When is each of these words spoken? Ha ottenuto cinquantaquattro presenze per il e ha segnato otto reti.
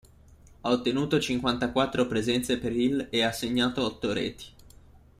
Ha 0.61 0.71
ottenuto 0.71 1.19
cinquantaquattro 1.19 2.07
presenze 2.07 2.57
per 2.57 2.71
il 2.75 3.05
e 3.11 3.21
ha 3.21 3.31
segnato 3.31 3.83
otto 3.85 4.11
reti. 4.11 4.45